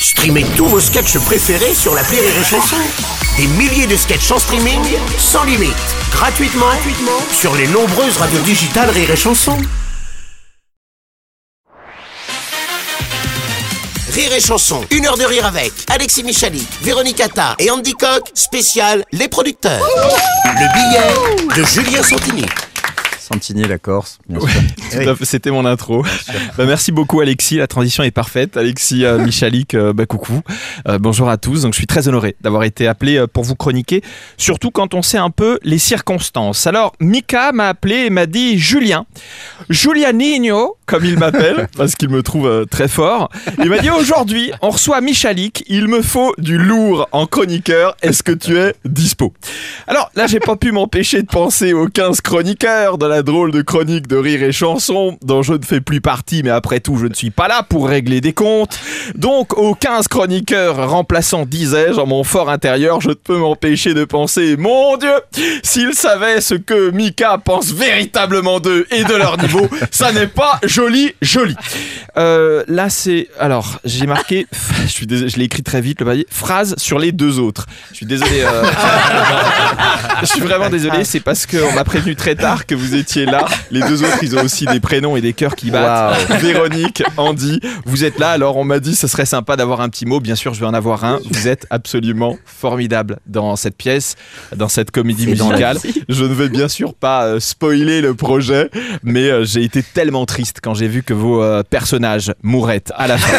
[0.00, 2.76] Streamez tous vos sketchs préférés sur la Rire et Chanson.
[3.36, 4.80] Des milliers de sketchs en streaming,
[5.18, 5.74] sans limite,
[6.12, 9.56] gratuitement, gratuitement sur les nombreuses radios digitales Rire et Chanson.
[14.12, 18.22] Rire et Chanson, une heure de rire avec Alexis Michalik, Véronique Attard et Andy Coq,
[18.34, 19.84] spécial Les Producteurs.
[20.44, 22.46] Le billet de Julien Santini.
[23.28, 24.18] Santini, la Corse,
[25.22, 26.02] C'était mon intro.
[26.56, 28.56] Bah, merci beaucoup Alexis, la transition est parfaite.
[28.56, 30.40] Alexis euh, Michalik, euh, bah, coucou.
[30.88, 31.62] Euh, bonjour à tous.
[31.62, 34.02] Donc je suis très honoré d'avoir été appelé euh, pour vous chroniquer,
[34.38, 36.66] surtout quand on sait un peu les circonstances.
[36.66, 39.04] Alors Mika m'a appelé et m'a dit Julien,
[39.68, 43.30] Julianinho, comme il m'appelle, parce qu'il me trouve euh, très fort.
[43.58, 47.94] Il m'a dit aujourd'hui, on reçoit Michalik, il me faut du lourd en chroniqueur.
[48.02, 49.34] Est-ce que tu es dispo?
[49.86, 53.60] Alors là, j'ai pas pu m'empêcher de penser aux 15 chroniqueurs de la drôle de
[53.60, 57.06] chronique de rire et chanson dont je ne fais plus partie, mais après tout, je
[57.06, 58.78] ne suis pas là pour régler des comptes.
[59.14, 64.04] Donc, aux 15 chroniqueurs remplaçants, disais-je, en mon fort intérieur, je ne peux m'empêcher de
[64.04, 65.12] penser, mon Dieu,
[65.62, 70.58] s'ils savaient ce que Mika pense véritablement d'eux et de leur niveau, ça n'est pas
[70.78, 71.56] joli, joli.
[72.16, 73.28] Euh, là, c'est.
[73.40, 74.46] Alors, j'ai marqué.
[74.86, 76.26] Je l'ai écrit très vite, le papier.
[76.30, 77.66] Phrase sur les deux autres.
[77.90, 78.42] Je suis désolé.
[78.42, 78.62] euh,
[80.22, 81.04] je suis vraiment désolé.
[81.04, 83.44] C'est parce qu'on m'a prévenu très tard que vous étiez là.
[83.70, 86.18] Les deux autres, ils ont aussi des prénoms et des cœurs qui battent.
[86.40, 88.30] Véronique, Andy, vous êtes là.
[88.30, 90.20] Alors, on m'a dit, ce serait sympa d'avoir un petit mot.
[90.20, 91.18] Bien sûr, je vais en avoir un.
[91.30, 94.16] Vous êtes absolument formidable dans cette pièce,
[94.54, 95.78] dans cette comédie musicale.
[96.08, 98.70] Je ne vais bien sûr pas euh, spoiler le projet,
[99.02, 103.06] mais euh, j'ai été tellement triste quand j'ai vu que vos euh, personnages mouraient à
[103.06, 103.38] la fin.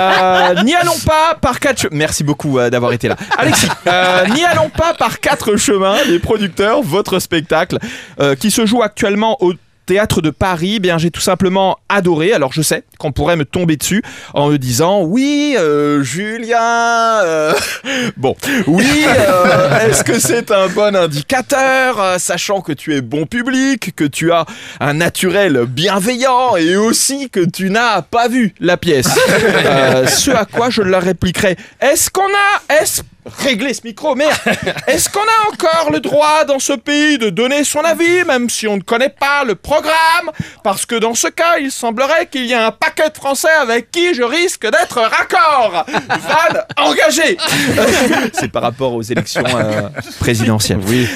[0.00, 1.88] Euh, N'y allons pas par quatre.
[1.92, 3.68] Merci beaucoup d'avoir été là, Alexis.
[3.86, 5.96] euh, N'y allons pas par quatre chemins.
[6.08, 7.78] Les producteurs, votre spectacle
[8.20, 9.52] euh, qui se joue actuellement au
[9.86, 12.32] théâtre de Paris, eh bien j'ai tout simplement adoré.
[12.32, 14.02] Alors je sais qu'on pourrait me tomber dessus
[14.34, 16.60] en me disant oui, euh, Julien.
[17.24, 17.52] euh,
[18.16, 18.36] Bon,
[18.68, 18.86] oui.
[19.08, 24.30] euh, Est-ce que c'est un bon indicateur, sachant que tu es bon public, que tu
[24.30, 24.44] as
[24.78, 29.08] un naturel bienveillant et aussi que tu n'as pas vu la pièce?
[30.06, 34.32] Ce à quoi je leur répliquerai Est-ce qu'on a Est-ce Régler ce micro, merde
[34.86, 38.66] Est-ce qu'on a encore le droit dans ce pays de donner son avis, même si
[38.66, 40.30] on ne connaît pas le programme?
[40.64, 43.90] Parce que dans ce cas, il semblerait qu'il y ait un paquet de Français avec
[43.90, 47.36] qui je risque d'être raccord Van engagé
[48.32, 49.88] C'est par rapport aux élections euh,
[50.18, 50.80] présidentielles.
[50.86, 51.08] Oui.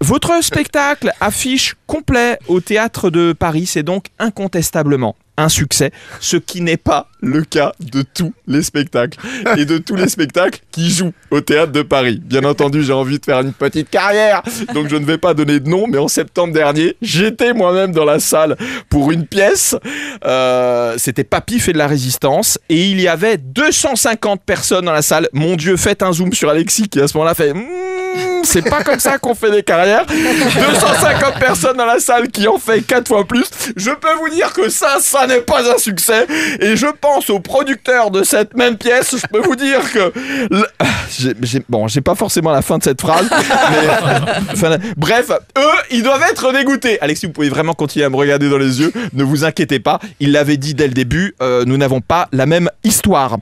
[0.00, 5.90] votre spectacle affiche complet au théâtre de Paris, c'est donc incontestablement un succès,
[6.20, 9.18] ce qui n'est pas le cas de tous les spectacles
[9.56, 12.20] et de tous les spectacles qui jouent au théâtre de Paris.
[12.22, 14.42] Bien entendu, j'ai envie de faire une petite carrière,
[14.74, 18.04] donc je ne vais pas donner de nom, mais en septembre dernier, j'étais moi-même dans
[18.04, 18.56] la salle
[18.90, 19.76] pour une pièce.
[20.24, 25.02] Euh, C'était Papy fait de la résistance et il y avait 250 personnes dans la
[25.02, 25.28] salle.
[25.32, 27.54] Mon Dieu, faites un zoom sur Alexis qui à ce moment-là fait.
[27.54, 30.04] Hmm, c'est pas comme ça qu'on fait des carrières.
[30.06, 33.44] 250 personnes dans la salle qui en fait 4 fois plus.
[33.76, 36.26] Je peux vous dire que ça, ça n'est pas un succès.
[36.60, 39.16] Et je pense aux producteurs de cette même pièce.
[39.16, 40.12] Je peux vous dire que.
[40.50, 40.66] le-
[41.42, 43.28] j'ai- bon, j'ai pas forcément la fin de cette phrase.
[44.96, 47.00] bref, eux, ils doivent être dégoûtés.
[47.00, 48.92] Alexis, vous pouvez vraiment continuer à me regarder dans les yeux.
[49.12, 49.98] Ne vous inquiétez pas.
[50.20, 51.34] Il l'avait dit dès le début.
[51.42, 53.36] euh, nous n'avons pas la même histoire.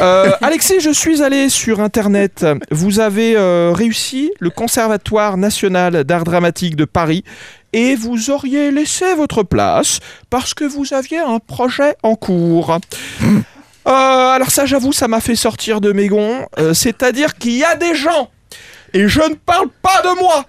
[0.00, 2.44] Euh, Alexis, je suis allé sur Internet.
[2.70, 7.22] Vous avez euh, réussi le Conservatoire national d'art dramatique de Paris
[7.72, 12.76] et vous auriez laissé votre place parce que vous aviez un projet en cours.
[13.22, 16.44] Euh, alors ça, j'avoue, ça m'a fait sortir de mes gonds.
[16.58, 18.30] Euh, C'est-à-dire qu'il y a des gens,
[18.92, 20.44] et je ne parle pas de moi,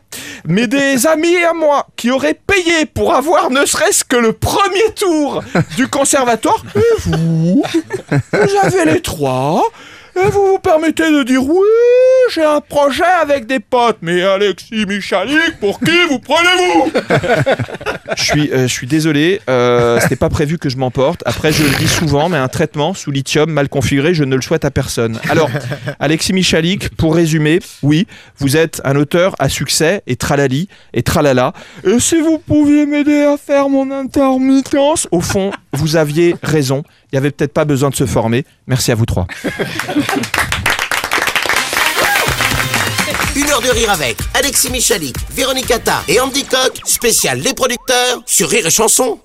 [0.46, 4.92] mais des amis à moi qui auraient payé pour avoir ne serait-ce que le premier
[4.96, 5.44] tour
[5.78, 6.64] du conservatoire.
[6.76, 7.64] Et vous,
[8.32, 9.64] vous avez les trois.
[10.16, 11.68] Et vous vous permettez de dire oui,
[12.34, 13.98] j'ai un projet avec des potes.
[14.02, 16.92] Mais Alexis Michalik, pour qui vous prenez-vous?
[18.18, 21.24] Je suis, euh, je suis désolé, euh, c'était pas prévu que je m'emporte.
[21.26, 24.42] Après, je le dis souvent, mais un traitement sous lithium mal configuré, je ne le
[24.42, 25.20] souhaite à personne.
[25.30, 25.50] Alors,
[26.00, 28.06] Alexis Michalik, pour résumer, oui,
[28.38, 31.54] vous êtes un auteur à succès et tralali et tralala.
[31.86, 36.84] Et si vous pouviez m'aider à faire mon intermittence, au fond, vous aviez raison.
[37.12, 38.46] Il y avait peut-être pas besoin de se former.
[38.68, 39.26] Merci à vous trois.
[43.62, 48.66] de rire avec Alexis Michalik, Véronique Attard et Andy Coq, spécial Les Producteurs sur Rire
[48.66, 49.20] et Chanson.